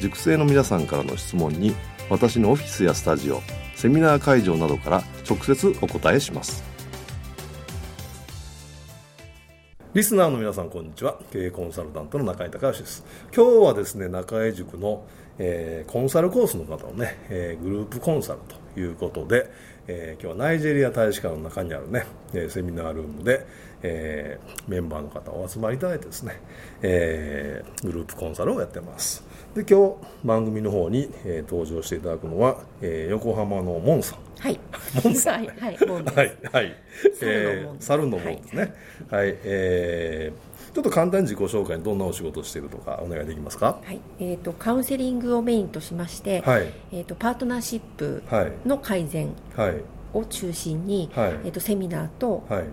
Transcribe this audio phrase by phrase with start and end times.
[0.00, 1.74] 塾生の皆さんからの質問に
[2.10, 3.40] 私のオフィスやスタジオ
[3.74, 6.74] セミナー会場などから直接お答えします。
[9.94, 11.20] リスナーの皆さんこんにちは。
[11.30, 13.04] 経営コンサルタントの中井隆です。
[13.32, 15.06] 今日はですね中井塾の、
[15.38, 18.40] えー、コンサルコースの方のね、えー、グループコンサル
[18.74, 19.48] ということで、
[19.86, 23.46] えー、今日はナイジェリア大使館の中にあるね、えセミナールームで、
[23.86, 26.40] えメンバーの方お集まりいただいてですね、
[26.82, 29.24] えグループコンサルをやってます。
[29.54, 34.18] で今日番組の方に、えー、登場していただくのは、えー、横浜のモンさん。
[34.40, 34.58] はい。
[35.04, 35.34] モンさん。
[35.34, 36.76] はいはいはいはい。
[37.22, 38.74] えー、猿の門ですね。
[39.10, 44.00] はい、はい、えー、ちょっと簡単に自己紹介どんなお仕事をしているとかお願いできますか、はい。
[44.18, 46.72] えーと、カウンセリングをメインとしまして、はい。
[46.90, 48.24] えーと、パートナーシップ
[48.66, 49.28] の改善
[50.12, 51.30] を中心に、はい。
[51.44, 52.64] えーと、セミナーと、はい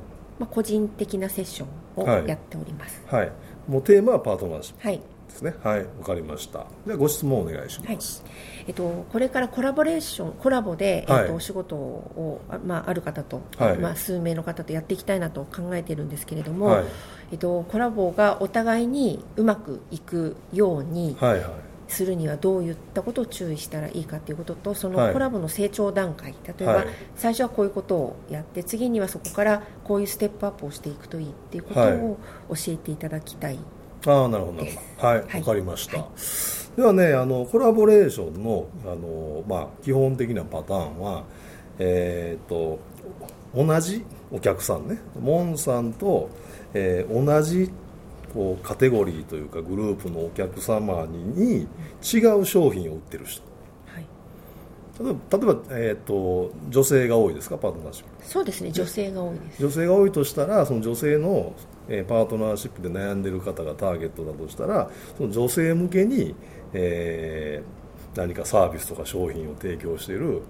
[0.42, 3.32] まあ、個人的なセッションをやっております、はい、はい、
[3.68, 5.56] もうテーマはパートナーシップ、はいですね。
[5.64, 5.80] はい。
[5.80, 6.66] わかりました。
[6.86, 16.86] ではご質問お願いします、はい、えっと、これからコラボレーションコラボで、はい、えっと、お仕事を、まあ、ある方と、はい、まあ、数名の方とやっていきたいなと考えているんですけれども、はい、
[17.32, 26.86] えっと、コラボがお互いにうまくいくように、はいはいするにはどういったことを注意したらいいかということとそのコラボの成長段階、例えば
[27.16, 32.18] 最初はこういうことをやって次にはそこからこういうステップアップをしていくといいっていうことを
[32.50, 33.60] 教えていただきたい
[34.08, 35.08] ああなるほどなるほど。
[35.08, 36.08] はいわ、はい、かりました、は
[36.76, 41.26] い、ではねあのコラボレーションのあの、まあ、基本的なパターンは
[41.78, 42.80] えっ、ー、と
[43.54, 44.98] 同じお客さんね。
[45.20, 46.30] モンさんと、
[46.74, 47.70] えー、同じ
[48.34, 51.68] こうカテゴリーというかグループのお客様に
[52.02, 53.44] 違う商品を売ってる人。
[55.00, 57.58] 例えば、例えばえーと、女性が多いですか？
[57.58, 58.12] パートナーシップ。
[58.24, 58.72] そうですね。
[58.72, 59.64] 女性が多いです。
[59.64, 61.54] 女性が多いとしたらその女性の、
[61.88, 66.36] えー、パートナーシップで悩んでる方がターゲットだとしたらその女性向けに、
[66.74, 67.81] えー、
[68.16, 70.42] 何かサービスとか商品を提供している。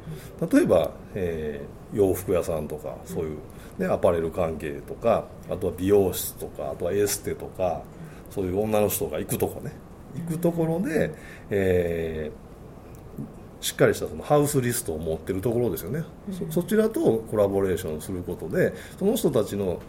[0.51, 3.37] 例えば、えー、洋服屋さんとかそういう、
[3.77, 7.81] ね、アパレル関係とかあとは美容室とかあとはエステとか
[8.29, 9.71] そういう女の人が行くとこね。
[10.15, 11.13] 行くところで、
[11.49, 12.51] えー
[13.61, 19.79] しっかりしたそのハウスリストを持ってるところですよね、うん、そちらとコラボレーションすることでその人たちの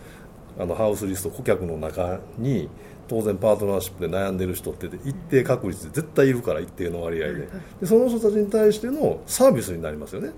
[0.59, 2.69] あのハウスリスト顧客の中に
[3.09, 7.49] 当然パートナーシップで悩んでる人って一定確率で絶対いるから一定の割合で。
[7.81, 10.31] でその人たちに対してのサービスになりますよね、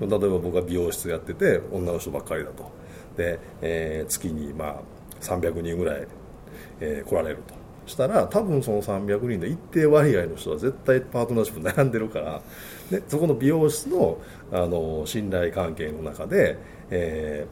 [0.00, 2.70] 例えば僕が美容室やってて女の人ばっかりだと。
[3.16, 4.80] で、えー、月にまあ
[5.20, 6.06] 300人ぐらい、
[6.80, 7.58] えー、来られると。
[7.88, 12.42] したら多分その300人で一定割合の人は絶対パートナーシップ悩んでるから
[12.90, 14.18] でそこの美容室の
[14.52, 16.58] あの信頼関係の中で、
[16.90, 17.46] え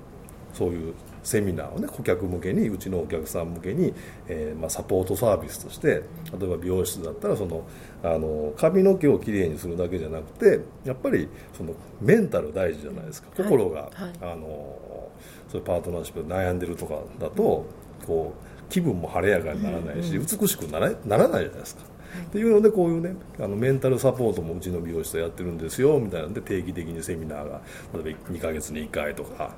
[0.52, 0.94] ー、そういう
[1.26, 3.92] セミナーをね顧客向けにうちのお客さん向けに、
[4.28, 6.02] えーまあ、サポートサービスとして例
[6.42, 7.64] えば美容室だったらその
[8.04, 13.28] あの髪の毛をきれいにするだけじゃなくてやっぱりそのメンタル大事じゃないですか。
[13.36, 14.02] 心が、はい。
[14.02, 15.10] はい、あの
[15.48, 17.66] そういうパートナーシップで悩んでるとかだと
[18.06, 21.82] こう気分も晴れやかにならないし、美しくならならないじゃないですか。
[22.28, 27.60] っていうのでこういうねあのメンタルサポートもうちの美容室でやってるんですよみたいなんで定期的にセミナーが
[27.94, 29.54] 例えば2ヶ月に1回とか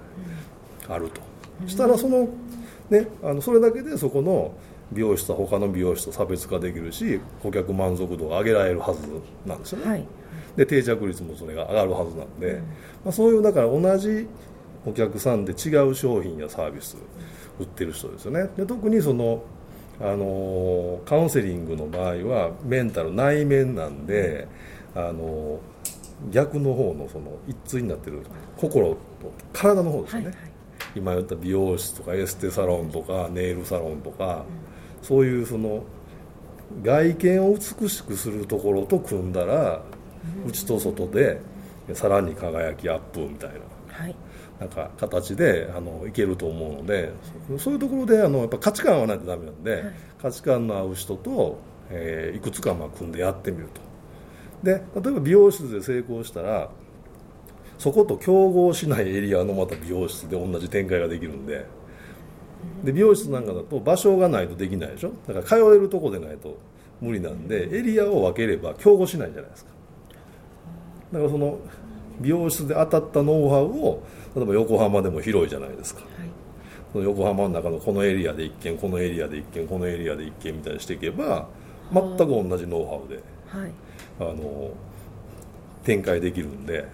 [0.89, 1.21] あると、
[1.67, 2.29] したらその
[2.91, 4.53] ねあのそれだけでそこの
[4.93, 9.01] 美容室は他の美容室と差別化できるし顧客満足度が上げられるはず
[9.47, 10.07] なんですよね、はい、
[10.57, 12.63] で定着率もそれが上がるはずなんで、
[13.05, 14.27] まあ、そういうだから同じ
[14.87, 16.97] お客さんで違う商品やサービス
[17.59, 18.49] 売ってる人ですよね。
[18.57, 19.43] で特にその
[20.01, 24.47] あのカウンセリングの場合はメンタル内面なんで
[24.95, 25.59] あの
[26.31, 28.23] 逆の方のその一対になってる
[28.57, 28.97] 心と
[29.53, 30.48] 体の方ですよね、はいはい、
[30.95, 34.45] 今言った美容室とかエステサロンとかネイルサロンとか、
[35.01, 35.85] うん、そういうその
[36.83, 39.83] 外見を美しくするところと組んだら、
[40.47, 41.41] 内と外で
[41.95, 43.57] さらに輝きアップみたいな。
[43.91, 44.15] はい。
[44.61, 47.13] なんか形であのいけると思うので
[47.59, 49.83] そういうところであのやっぱ価値観合わないとダメなんで、はい、
[50.21, 51.61] 価値観の合う人と、
[51.91, 53.81] えー、いくつかまあ組んでやってみると。
[54.63, 56.71] で例えば美容室で成功したら
[57.79, 61.65] そこと競合しないエリアのまた美容室で同じ展開ができるんで。
[62.83, 65.13] で美容室なんかだと場所がないとできないでしょ？
[65.29, 66.59] だから通えるとこでないと
[67.01, 69.71] 無理なんでエリアを分ければ競合しないじゃないですか。
[71.13, 71.59] だからその
[72.21, 74.03] 美容室で当たったノウハウを
[74.35, 76.09] 例えば横浜でも広いじゃないですか、はい、
[76.93, 81.47] その横浜の中のこのエリアで1軒このエリアで1軒このエリアで1軒みたいにしていけば
[81.93, 83.73] 全く同じノウハウで、はい、
[84.21, 84.71] あの
[85.85, 86.87] 展開できるんで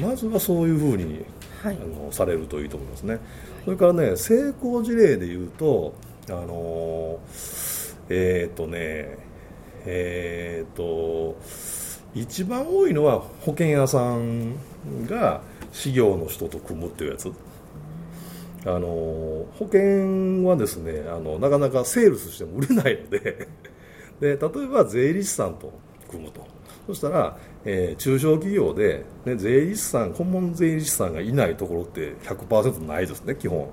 [0.00, 1.24] まずはそういうふうに、
[1.62, 3.18] はい、あのされるといいと思いますね、
[3.64, 5.94] それからね成功事例でいうと
[6.28, 7.18] あの
[8.08, 9.18] えっ、ー、とね
[9.86, 11.38] えっ、ー、と
[12.14, 14.56] 一番多いのは保険屋さん
[15.06, 15.42] が
[15.72, 17.32] 事業の人と組むっていうやつ。
[18.66, 23.48] あの保険はですねあのなかなかセールスしても売れないので
[24.20, 24.36] で例え
[24.66, 25.72] ば税理士さんと
[26.10, 26.46] 組むと
[26.90, 33.68] そしたら、えー、中小企業で、ね、税理士さん顧問税理士さんがいないところって100%ないですね基本。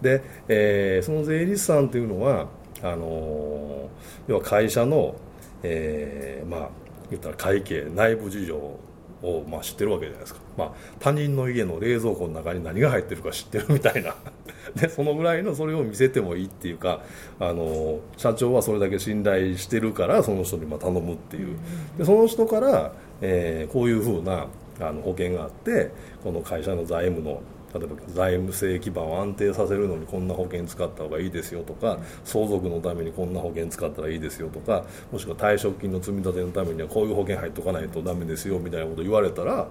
[0.00, 2.48] で、えー、その税理士さんっていうのは
[2.82, 3.90] あの
[4.26, 5.16] 要は会社の、
[5.62, 6.68] えー、まあ
[7.10, 8.78] 言ったら会計内部事情
[9.22, 14.14] をまあ知ってるわけじゃないですか、まあ、他人の家の冷蔵庫の中に何が入ってるか知ってるみたいな。
[14.76, 17.00] でそのぐらいのそれを見せてもいいっていうか
[17.40, 21.56] あの社長はそれだけ信頼してるからその人にま頼むっていう。
[21.98, 24.46] でその人から、えー、こういうふうな
[24.80, 25.90] あの保険があって
[26.22, 27.40] この会社の財務の
[27.72, 39.68] 例えば財務性基盤を安定させるのにこんな保険使った方がいいですよとか相続のためにこんな保険使ったらいいですよとかもしくは退職金の積み立てのためにはこういう保険入っとかないとダメですよみたいなこと言われたら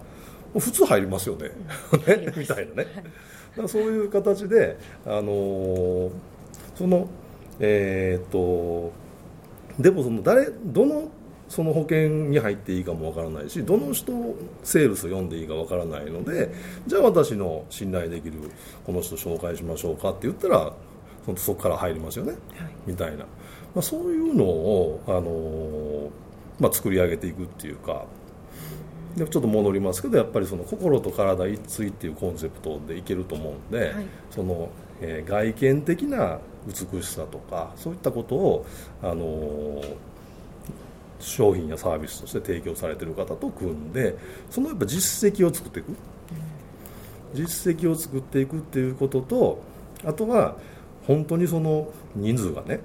[0.58, 1.50] 普通入りますよね。
[2.08, 2.34] ね？
[2.36, 2.88] みたいなね。
[3.56, 6.12] だそういう形で、あのー、
[6.76, 7.08] その
[7.60, 8.92] えー、っと
[9.80, 11.10] でもその誰どの
[11.50, 14.14] その保険に入っていいかもわからないしどの人
[14.64, 16.54] セールス読んでいいかわからないので
[16.86, 18.40] じゃあ私の信頼できる
[18.86, 20.72] この人紹介しましょうかって言ったら
[21.36, 22.40] そこから入りますよね、はい、
[22.86, 23.26] みたいな、ま
[23.78, 26.12] あ、そういうのを、あの
[26.60, 28.06] まあ、作り上げていくっていうか
[29.16, 34.70] でちょっと戻りますけどやっぱりその心と体一対っていうコンセプトでいけると思うんで、はい、その、
[35.02, 38.66] えー、外見的な美しさとかそういったことを、
[39.02, 40.09] あのー
[41.20, 44.18] 商品やサービスとして提供されている方と組んで
[44.50, 45.96] そのやっぱ実績を作っていく。
[47.34, 49.62] 実績を作っていくっていうことと
[50.04, 50.58] あとは
[51.06, 52.80] 本当にその人数がね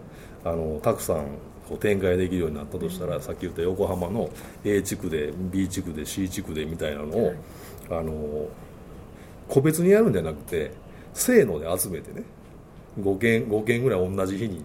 [0.44, 1.26] あのたくさん
[1.68, 4.28] こう展開できるようになったとしたら、さっき言った横浜の
[4.64, 7.34] A 地区で B 地区で C 地区でみたいなのを、
[7.90, 8.48] あの
[9.48, 10.72] 個別にやるんじゃなくて
[11.12, 12.24] せーので集めてね
[13.00, 14.64] 5件 ,5 件ぐらい同じ日に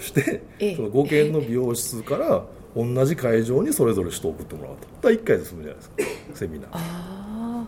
[0.00, 0.42] して、
[0.76, 2.44] その5軒の美容室から
[2.76, 5.96] 同じ会場にそれぞれ人を送ってもらうとだ1回で済むじゃないですか。
[6.34, 6.68] セミナー。
[6.72, 7.66] あ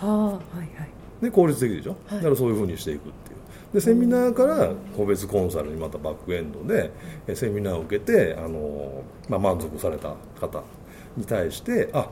[0.00, 0.26] あはあ。
[0.26, 0.88] はいはい。
[1.22, 3.74] で効率的でしょ、はい、だからそういうふうにしていくっていう。
[3.74, 6.92] でセミナーから個別コンサルにまたバックエンドで
[7.34, 10.62] セミナーを受けてあの、まあ、満足された方
[11.16, 12.08] に対してあ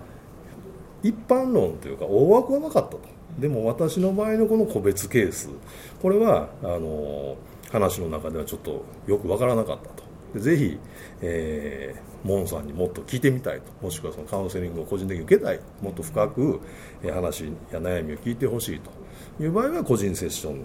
[1.02, 3.00] 一般論というか大枠は分かったと。
[3.38, 5.49] でも私の場合のこの個別ケース
[6.02, 7.37] これはあの
[7.73, 10.02] 話の中ではちょっとよく分からなかったと。
[10.35, 10.79] でぜひ、
[11.21, 13.64] えー、モンさんにもっと聞いてみたいと。
[13.83, 15.61] もしくはそのカウンセリングを個人的に受けたい。
[15.81, 16.61] もっと深く
[17.02, 18.91] 話や悩みを聞いてほしいと。
[19.43, 20.61] いう場合は個人セッション。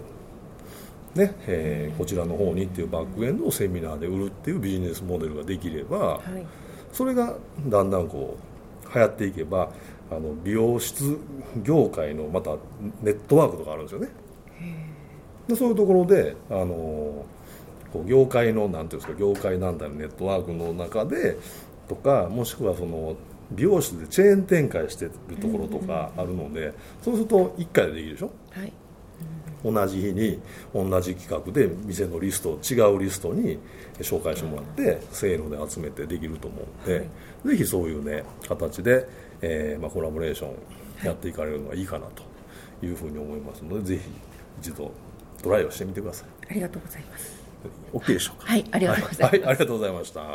[1.14, 6.46] ねえー、こちらの方にっていうバックエンドをセミナーで売るっていうビジネスモデルができれば、はい、
[6.92, 7.34] それが
[7.66, 8.36] だんだんこ
[8.84, 9.70] う流行っていけば
[10.10, 11.18] あの美容室
[11.62, 12.56] 業界のまた
[13.02, 14.08] ネットワークとかあるんですよね。
[15.48, 17.24] でそういうところであの
[17.92, 21.38] こう業界のなんていうんですか業界団体のネットワークの中で
[21.88, 23.16] とかもしくはその
[23.50, 28.72] 美容室でチェーン展開してるところとかあるので、そうすると1回でできるでしょ、はい、
[29.64, 30.38] 同じ日に
[30.74, 33.58] 同じ企画で店のリスト違うリストに
[34.00, 37.04] 紹介してもらってせーので集めてできると思うので、は
[37.46, 39.08] い、ぜひそういうね形で、
[39.40, 42.22] えーまあ、コラボレーションやっていかれるのがいいかなと
[42.84, 44.10] いうふうに思いますので、ぜひ
[44.60, 44.92] 一度
[45.42, 46.28] トライをしてみてください。
[46.50, 47.38] ありがとうございます。
[47.92, 48.46] OK でしょうか？
[48.46, 50.20] はいありがとうございます、はい、はい、ありがとうございました。
[50.20, 50.34] は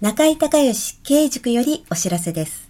[0.00, 2.68] 中井隆義経営塾よりお知らせです。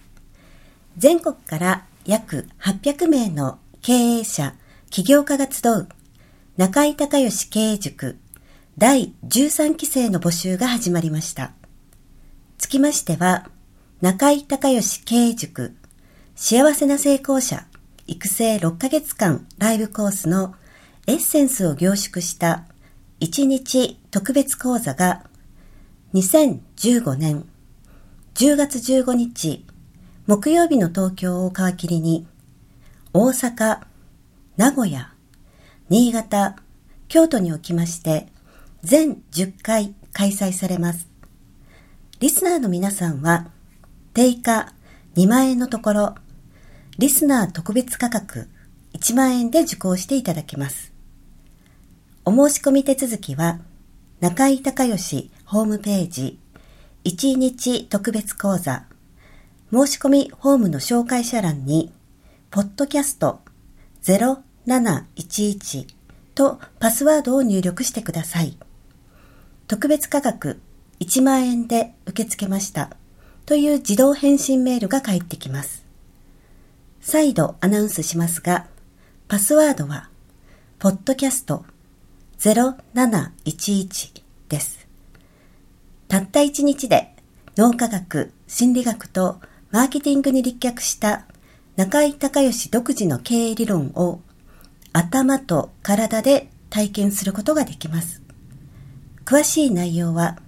[0.99, 4.55] 全国から約800名の経営者、
[4.91, 5.89] 起業家が集う
[6.59, 8.19] 中井隆義経営塾
[8.77, 11.53] 第13期生の募集が始まりました。
[12.59, 13.49] つきましては、
[14.03, 15.77] 中井隆義経営塾
[16.35, 17.69] 幸せな成功者
[18.09, 20.57] 育成6ヶ月間ライブコースの
[21.07, 22.65] エッセンスを凝縮した
[23.21, 25.23] 1日特別講座が
[26.15, 27.45] 2015年
[28.35, 29.65] 10月15日
[30.27, 32.27] 木曜日の東京を皮切りに
[33.13, 33.83] 大阪、
[34.57, 35.13] 名古屋、
[35.91, 36.57] 新潟、
[37.07, 38.27] 京都におきまして
[38.83, 41.07] 全10回開催されます。
[42.19, 43.53] リスナーの皆さんは
[44.15, 44.75] 定価
[45.17, 46.15] 2万円のところ
[46.99, 48.49] リスナー特別価格
[48.93, 50.93] 1万円で受講していただけます。
[52.25, 53.59] お申し込み手続きは、
[54.21, 56.39] 中井隆義ホームページ
[57.05, 58.85] 1日特別講座
[59.73, 61.93] 申し込みホームの紹介者欄に、
[62.51, 63.41] ポッドキャスト
[64.05, 65.87] 0711
[66.35, 68.59] とパスワードを入力してください。
[69.67, 70.61] 特別価格
[71.01, 72.97] 1万円で受け付けました
[73.47, 75.85] という自動返信メールが返ってきます。
[77.01, 78.67] 再度アナウンスしますが、
[79.29, 80.09] パスワードは、
[80.79, 81.65] ポッドキャスト
[82.39, 84.87] 0711です。
[86.09, 87.15] たった一日で
[87.57, 91.25] 脳科学、心理学とマーケティングに立脚した
[91.77, 94.21] 中井隆義独自の経営理論を
[94.93, 98.23] 頭と体で体験することができます。
[99.25, 100.39] 詳しい内容は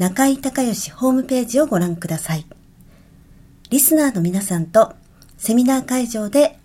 [0.00, 2.46] 中井隆義ホームページをご覧ください。
[3.68, 4.94] リスナーの皆さんと
[5.36, 6.58] セミナー会場で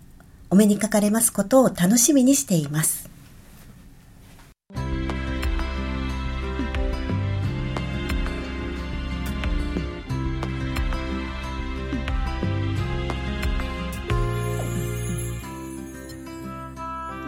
[0.48, 3.10] お目にかかれますことを楽しみにしています。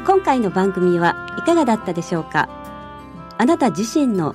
[0.07, 2.49] 今回の番組はいかがだったでしょうか？
[3.37, 4.35] あなた自身の